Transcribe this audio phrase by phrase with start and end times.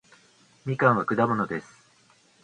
[0.65, 1.67] みかんは果物です